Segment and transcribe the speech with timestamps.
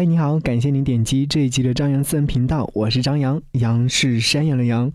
[0.00, 4.90] 嗨，你好，感谢您点击这一集的张扬私人频道，我是张扬，杨是山羊的羊。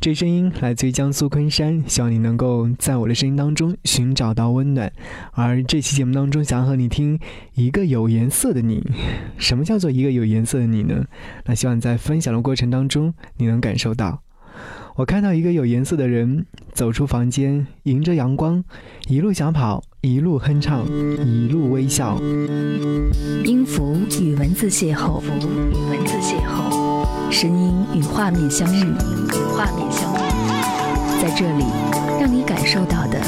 [0.00, 4.92] 这声音来自于江苏昆山，希望你能够在我的声音当中寻找到温暖。
[5.32, 7.18] 而这期节目当中，想和你听
[7.54, 8.88] 一个有颜色的你。
[9.36, 11.04] 什么叫做一个有颜色的你呢？
[11.46, 14.22] 那希望在分享的过程当中，你能感受到。
[14.96, 18.64] 我看到一个有颜色的人走出房间，迎着阳光，
[19.08, 20.86] 一路小跑，一路哼唱，
[21.22, 22.18] 一路微笑。
[23.44, 30.18] 音符与文字邂逅，符与文字邂逅，声音与画面相遇，与画面相遇。
[31.20, 31.64] 在这里，
[32.18, 33.20] 让你感受到的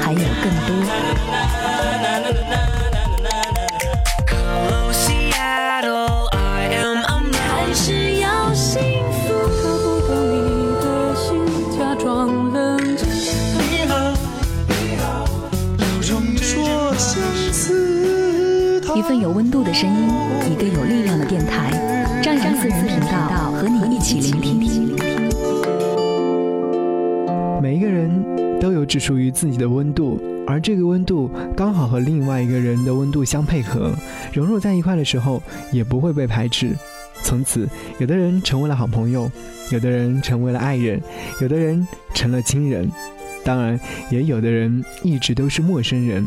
[0.00, 1.45] 还有更多。
[19.26, 20.08] 有温度的声音，
[20.52, 21.72] 一个有力量的电台，
[22.22, 24.94] 张扬私人频道和你一起聆听。
[27.60, 28.08] 每一个人
[28.60, 30.16] 都有只属于自己的温度，
[30.46, 33.90] 而这个温度刚好和另外一个人的温度相配合，
[34.32, 36.70] 融入在一块的时候也不会被排斥。
[37.24, 39.28] 从此，有的人成为了好朋友，
[39.72, 41.02] 有的人成为了爱人，
[41.42, 42.88] 有的人成了亲人，
[43.44, 46.24] 当然，也有的人一直都是陌生人。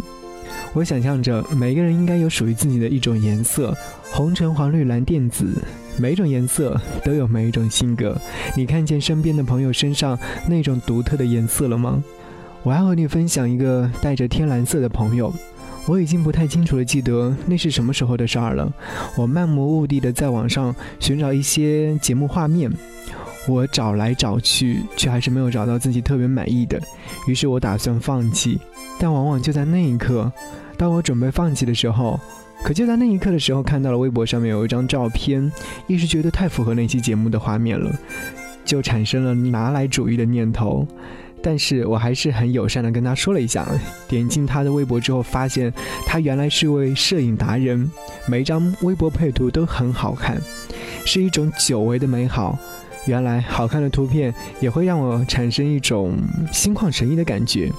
[0.73, 3.75] 我想象着每个人应该有属于自己的一种颜色，
[4.12, 5.61] 红橙黄绿蓝靛紫，
[5.98, 8.16] 每一种颜色都有每一种性格。
[8.56, 10.17] 你看见身边的朋友身上
[10.48, 12.03] 那种独特的颜色了吗？
[12.61, 15.34] 我要和你分享一个带着天蓝色的朋友，
[15.88, 18.72] 我已经不太清楚的记得那是什么时候的事儿了。
[19.17, 22.72] 我漫无目的的在网上寻找一些节目画面，
[23.48, 26.80] 我找来找去，却还是没有找到自己特别满意的，
[27.28, 28.59] 于是我打算放弃。
[29.00, 30.32] 但往往就在那一刻，
[30.78, 32.20] 当我准备放弃的时候，
[32.64, 35.52] 可就在那一刻的时候，看到了微博上面有一张照片，
[35.88, 37.90] 一时觉得太符合那期节目的画面了，
[38.66, 40.86] 就产生了拿来主义的念头。
[41.42, 43.66] 但是我还是很友善的跟他说了一下。
[44.10, 45.73] 点进他的微博之后，发现
[46.05, 47.89] 他原来是位摄影达人，
[48.28, 50.38] 每一张微博配图都很好看，
[51.05, 52.60] 是一种久违的美好。
[53.05, 56.17] 原来好看的图片也会让我产生一种
[56.52, 57.71] 心旷神怡的感觉，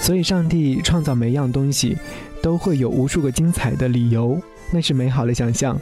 [0.00, 1.96] 所以上帝创造每一样东西
[2.42, 5.78] 都会有无数个精彩的理由，那是美好的想象。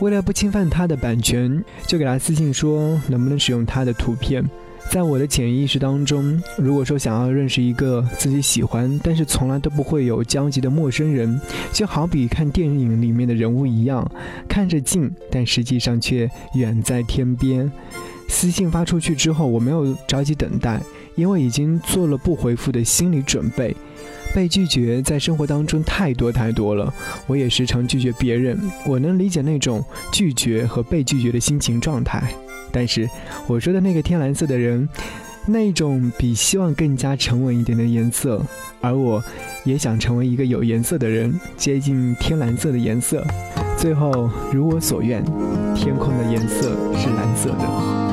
[0.00, 4.44] 为了不侵犯他的版权，就给他私信说能不能使用他的图片。
[4.90, 11.38] 在我的潜意识当中，如果说想要认识一个自己喜欢但是从来都不会有交集的陌生人，
[11.74, 14.10] 就好比看电影里面的人物一样，
[14.48, 17.70] 看着近，但实际上却远在天边。
[18.28, 20.80] 私信发出去之后，我没有着急等待，
[21.16, 23.74] 因为已经做了不回复的心理准备。
[24.34, 26.92] 被拒绝在生活当中太多太多了，
[27.26, 28.60] 我也时常拒绝别人。
[28.86, 32.22] 我能理解那种拒绝和被拒绝的心情状态，
[32.70, 33.08] 但是
[33.46, 34.86] 我说的那个天蓝色的人，
[35.46, 38.40] 那种比希望更加沉稳一点的颜色，
[38.82, 39.24] 而我
[39.64, 43.26] 也想成为一个有颜色的人，接近天蓝色的颜色。
[43.78, 45.24] 最后如我所愿，
[45.74, 48.07] 天空的颜色是蓝色的。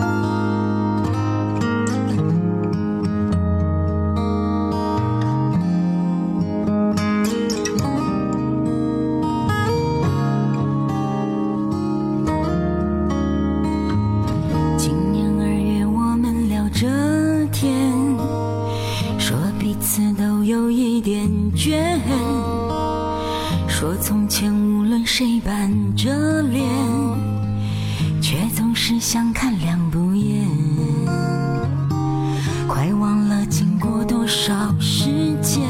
[32.75, 35.63] 快忘了经过多少时间，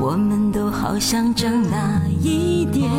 [0.00, 2.90] 我们都好想长大一点，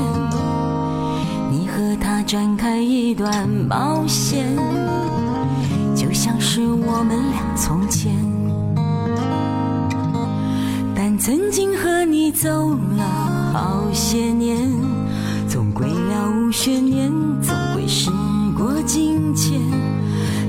[1.50, 4.56] 你和他展开一段冒险，
[5.96, 8.14] 就像是我们俩从前。
[10.96, 14.59] 但曾经和你走了好些年，
[15.50, 17.11] 总归了无悬念，
[17.41, 18.11] 总归时
[18.55, 19.59] 过境迁。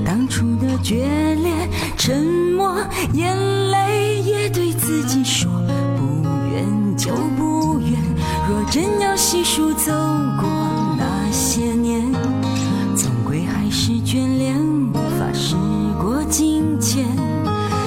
[0.05, 1.03] 当初的决
[1.41, 1.51] 裂、
[2.05, 2.23] 沉
[2.55, 2.77] 默、
[3.13, 3.35] 眼
[3.71, 5.49] 泪，也对自己说。
[6.95, 7.99] 就不远。
[8.47, 9.91] 若真要细数走
[10.39, 10.47] 过
[10.99, 12.03] 那些年，
[12.95, 14.55] 总归还是眷恋，
[14.93, 15.55] 无法时
[15.99, 17.07] 过境迁。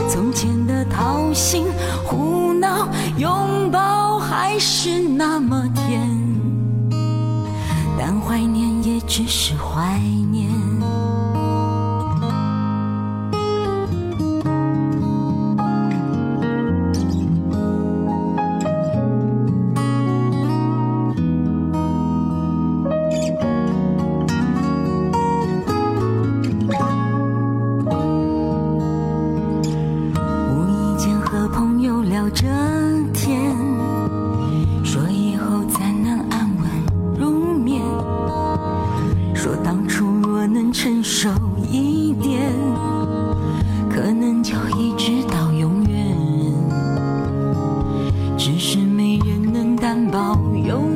[0.09, 1.65] 从前的掏心
[2.05, 2.89] 胡闹
[3.19, 6.11] 拥抱还是那么甜，
[7.97, 9.97] 但怀念也只是怀
[10.33, 10.58] 念。
[50.11, 50.88] 保佑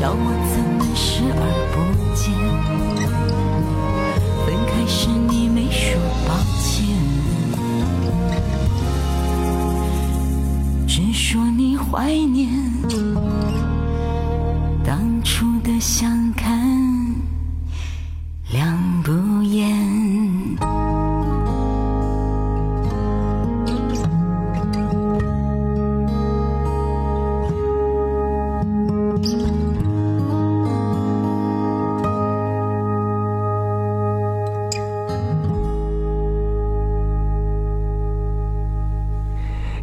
[0.00, 0.69] 叫我怎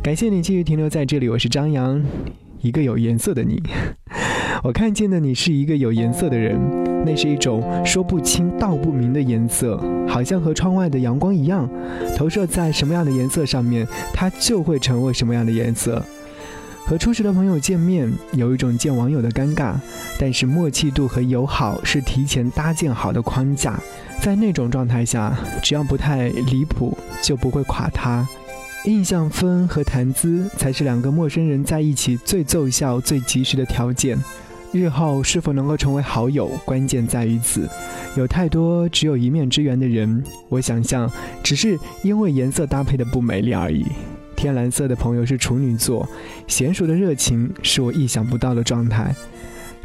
[0.08, 2.02] 感谢你继续停留在这里，我是张扬，
[2.62, 3.62] 一个有颜色的你。
[4.64, 6.58] 我看见的你是一个有颜色的人，
[7.06, 9.78] 那是一种说不清道不明的颜色，
[10.08, 11.70] 好像和窗外的阳光一样，
[12.16, 16.02] 投射在什么样的颜色上面，它就会成为什么样的颜色。
[16.86, 19.74] 和初识的朋友见面，有一种见网友的尴尬，
[20.18, 23.78] 但是默契度和友好是提前搭建好的框架，
[24.22, 28.26] 在那种状态下，只要不太离谱，就不会垮塌。
[28.86, 34.18] 印象分和谈资才是两个陌生人在一起最奏效、最及时的条件。
[34.72, 37.68] 日后是否能够成为好友，关键在于此。
[38.16, 41.10] 有太多只有一面之缘的人，我想象
[41.44, 43.86] 只是因为颜色搭配的不美丽而已。
[44.36, 46.08] 天蓝色的朋友是处女座，
[46.48, 49.14] 娴熟的热情是我意想不到的状态。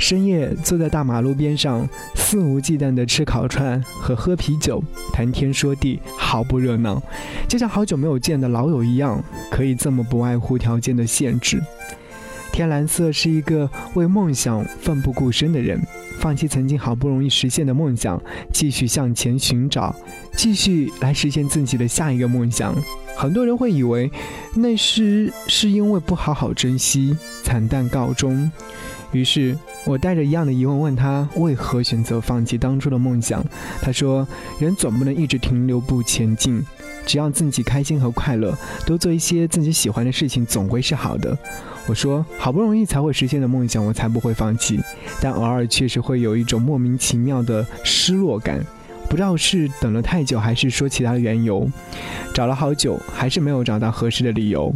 [0.02, 4.82] 深夜坐在大马路边上，肆无忌惮地吃烤串和喝啤酒，
[5.12, 7.00] 谈天说地，毫不热闹，
[7.46, 11.62] 就像好久没有见的老友一样，可以这么不外乎条件的限制。
[12.50, 15.80] 天蓝色是一个为梦想奋不顾身的人，
[16.18, 18.20] 放弃曾经好不容易实现的梦想，
[18.52, 19.94] 继续向前寻找，
[20.36, 22.74] 继续来实现自己的下一个梦想。
[23.16, 24.10] 很多人会以为
[24.56, 28.50] 那时是因为不好好珍惜，惨淡告终。
[29.12, 33.44] 于是我带着一样的疑问问他为何选择放弃当初的梦想。
[33.80, 34.26] 他说
[34.58, 36.62] ：“人总不能一直停留不前进，
[37.06, 41.36] 只要自己开心和快乐，多做一些自己喜欢的事情，总归是好的。”
[41.88, 44.80] 我说：“好不容易才会实现的梦想，我才不会放弃。
[45.20, 48.64] 但偶尔确实会有一种莫名其妙的失落感，
[49.08, 51.68] 不知道是等了太久，还是说其他的缘由。
[52.32, 54.72] 找了好久，还是没有找到合适的理由。”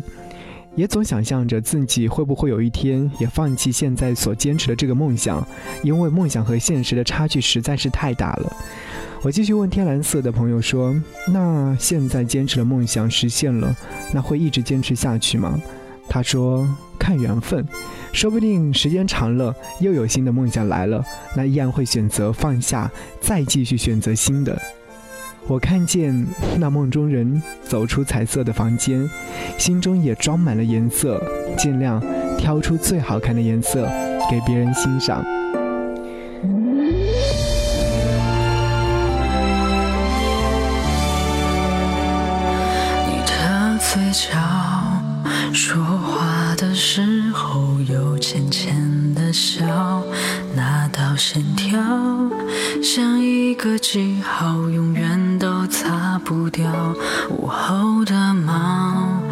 [0.76, 5.44] 也总想象着自己会不会有一天也放弃现在所坚持的这个梦想，
[5.82, 8.56] 因为梦想和现实的差距实在是太大了。
[9.22, 10.94] 我继续问天蓝色的朋友说
[11.32, 13.74] ：“那现在坚持的梦想实现了，
[14.12, 15.58] 那会一直坚持下去吗？”
[16.08, 16.68] 他说
[17.00, 17.66] ：“看缘分，
[18.12, 21.02] 说不定时间长了，又有新的梦想来了，
[21.34, 22.88] 那依然会选择放下，
[23.20, 24.60] 再继续选择新的。”
[25.48, 26.26] 我看见
[26.58, 29.08] 那梦中人走出彩色的房间，
[29.56, 31.22] 心中也装满了颜色，
[31.56, 32.02] 尽量
[32.36, 33.88] 挑出最好看的颜色
[34.28, 35.24] 给别人欣赏。
[43.06, 44.36] 你的嘴角，
[45.52, 47.00] 说话的时
[47.32, 48.74] 候有浅浅
[49.14, 50.02] 的笑，
[50.56, 51.78] 那道线条
[52.82, 55.25] 像一个记号，永远
[56.26, 56.66] 不掉。
[57.30, 59.22] 午后的猫，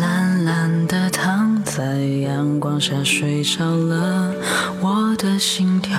[0.00, 1.84] 懒懒地躺在
[2.22, 4.32] 阳光下睡着了，
[4.80, 5.96] 我的心跳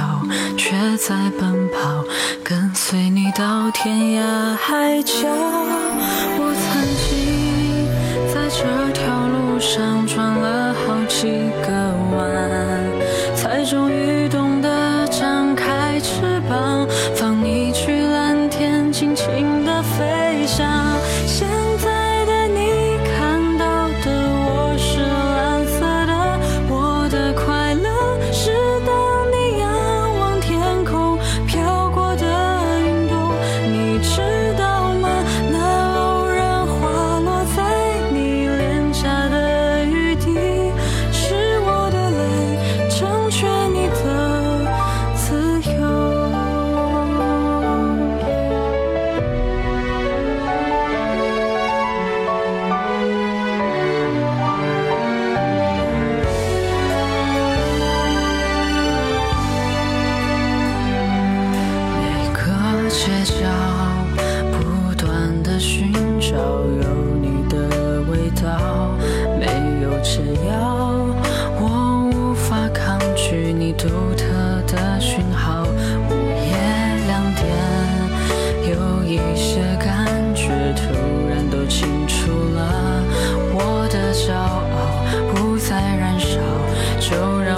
[0.58, 2.04] 却在奔跑，
[2.44, 5.14] 跟随你到天涯海角。
[6.42, 7.08] 我曾经
[8.34, 8.58] 在这
[8.92, 11.28] 条路上转了好几
[11.62, 11.70] 个
[12.18, 12.18] 弯，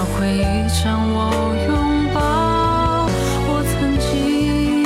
[0.04, 1.30] 回忆将我
[1.66, 3.06] 拥抱。
[3.48, 4.84] 我曾经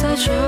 [0.00, 0.45] 在这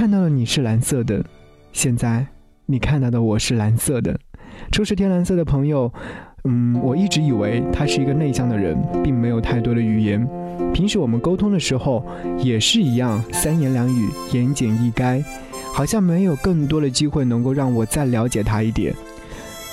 [0.00, 1.22] 看到的你是蓝色的，
[1.74, 2.26] 现在
[2.64, 4.18] 你看到的我是蓝色的。
[4.72, 5.92] 初识天蓝色的朋友，
[6.44, 10.26] 嗯，我一直以为他是一个内向的人，并没有太多的语言。
[10.72, 12.02] 平时我们沟通的时候
[12.38, 15.22] 也是一样，三言两语，言简意赅，
[15.74, 18.94] 好像没有更多的机会能够让我再了解他一点。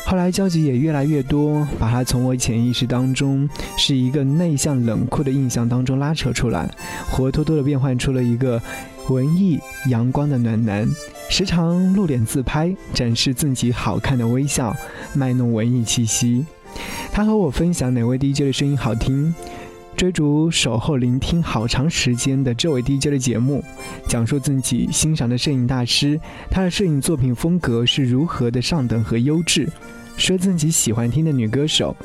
[0.09, 3.47] 后来交集也越来越多，把他从我潜意识当中
[3.77, 6.73] 是一个内向冷酷的印象当中拉扯出来，
[7.11, 8.61] 活脱脱的变换出了一个
[9.09, 9.59] 文艺
[9.89, 10.87] 阳光的暖男，
[11.29, 14.73] 时常露脸自拍，展示自己好看的微笑，
[15.13, 16.45] 卖弄文艺气息。
[17.11, 19.35] 他和我分享哪位 DJ 的声音好听，
[19.97, 23.63] 追逐守候聆听好长时间的这位 DJ 的节目，
[24.07, 26.19] 讲述自己欣赏的摄影大师，
[26.51, 29.67] 他的摄影作品风格是如何的上等和优质。
[30.15, 31.95] 说自己喜欢听的女歌手，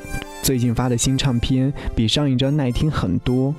[0.41, 3.53] 最近发的新唱片比上一张耐听很多。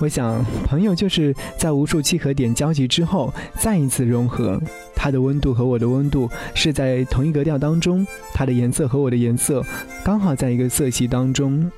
[0.00, 4.58] 我想，朋友就是在无数契合点交集之后，再一次融合。
[4.96, 9.62] 它的温度和我的温度是在同一格调当中，它的颜色和我的颜色
[10.04, 11.70] 刚好在一个色系当中。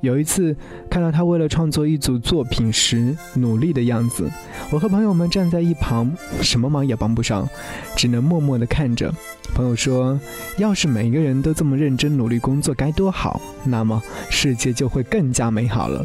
[0.00, 0.54] 有一次
[0.90, 4.30] 看到他为了创作一组作品时努力的样子，
[4.70, 6.12] 我和朋友们站在一旁，
[6.42, 7.48] 什么忙也帮不上，
[7.96, 9.12] 只能默默地看着。
[9.54, 10.18] 朋友说，
[10.58, 13.40] 要是每个人都这么认真努力工作，该多好！
[13.64, 16.04] 那么世界就会更加美好了。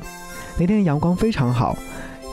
[0.57, 1.77] 那天阳光非常好。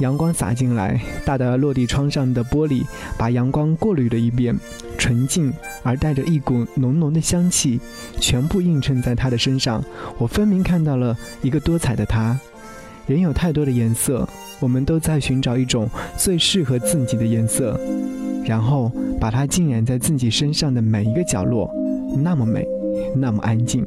[0.00, 2.84] 阳光洒进来，大的落地窗上的玻璃
[3.16, 4.54] 把阳光过滤了一遍，
[4.98, 7.80] 纯净而带着一股浓浓的香气，
[8.20, 9.82] 全部映衬在他的身上。
[10.18, 12.38] 我分明看到了一个多彩的他。
[13.06, 14.28] 人有太多的颜色，
[14.60, 17.78] 我们都在寻找一种最适合自己的颜色，
[18.44, 21.70] 然后把它浸染在自己身上的每一个角落，
[22.18, 22.66] 那么美，
[23.14, 23.86] 那么安静。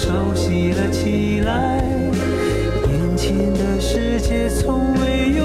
[0.00, 1.82] 熟悉了起来，
[2.86, 5.44] 眼前的世界从未有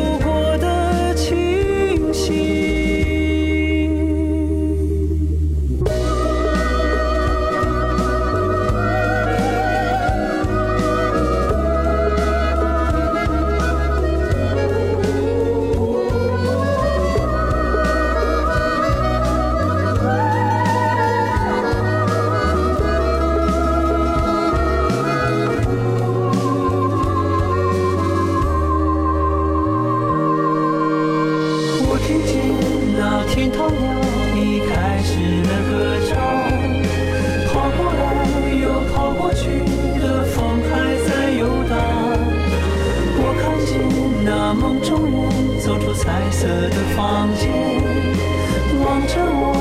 [45.64, 47.50] 走出彩色的房间，
[48.84, 49.53] 望着我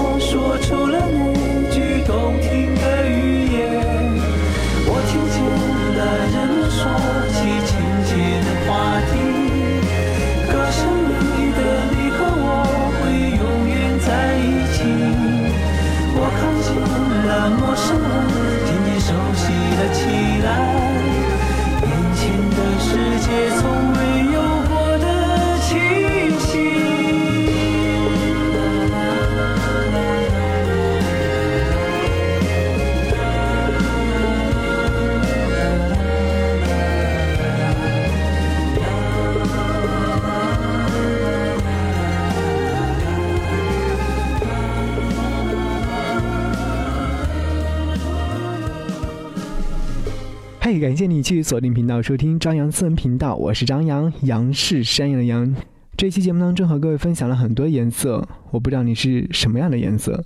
[50.82, 55.54] 感谢你继续锁定频道收听张扬私人频道，我是张扬，杨是山羊的羊。
[55.96, 60.24] 这期节目当中和各位分享了很多颜色，我不知道你是什么样的颜色。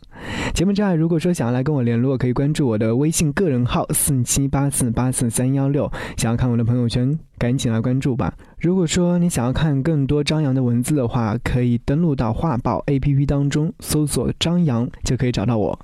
[0.55, 5.92] 节目之外，如果说想要来跟我联络，可以关注我的微信个人号四七八四八四三幺六。
[6.16, 8.33] 想要看我的朋友圈，赶紧来关注吧。
[8.59, 15.79] 如果说你想要看更多张扬的文字的话，可以登录到画报 APP 当中搜索张扬，就可以找到我。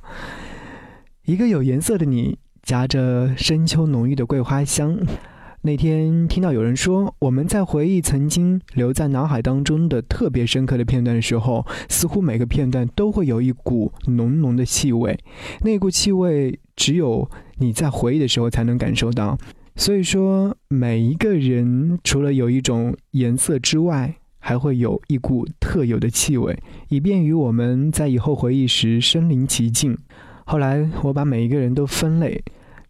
[1.27, 2.39] 一个有颜色的你。
[2.63, 4.99] 夹着深秋浓郁的桂花香。
[5.65, 15.17] 那天听到有人说，我们在回忆曾经留在脑海当中的特别深刻的片段的时候，似乎每个片段都会有一股浓浓的气味，
[15.61, 19.39] 那股气味只有你在回忆的时候才能感受到。
[19.77, 29.97] 所以说，每一个人除了有一种颜色之外，还会有一股特有的气味，以便于我们在以后回忆时身临其境。
[30.45, 32.43] 后来我把每一个人都分类，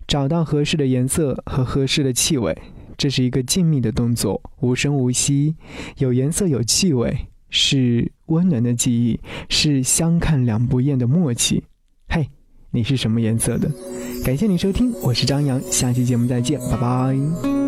[0.06, 2.56] 找到合适的颜色和合适的气味，
[2.96, 5.54] 这是一个静谧的动作，无声无息，
[5.98, 11.64] 有颜色有气味，是温暖的记忆，是相看两不厌的默契。
[12.08, 12.28] 嘿，
[12.70, 13.70] 你是什么颜色的？
[14.24, 17.61] 感谢你收听，我是张扬，下期节目再见，拜拜。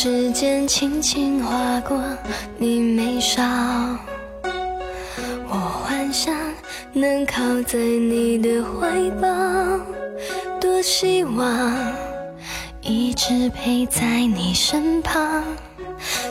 [0.00, 2.00] 指尖轻轻划过
[2.56, 3.42] 你眉梢，
[5.48, 6.32] 我幻想
[6.92, 9.28] 能靠在你的怀抱，
[10.60, 11.92] 多希望
[12.80, 15.42] 一直陪在你身旁，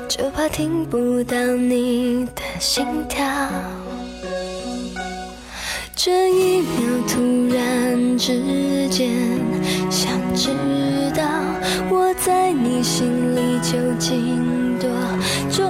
[0.07, 3.25] 就怕听不到你的心跳。
[5.93, 6.69] 这一秒
[7.05, 9.11] 突然之间，
[9.89, 10.55] 想知
[12.77, 14.87] 你心里究竟多
[15.49, 15.65] 重